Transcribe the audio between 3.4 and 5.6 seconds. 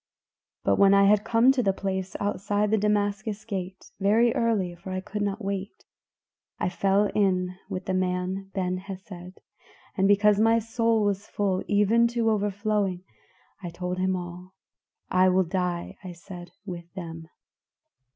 Gate very early, for I could not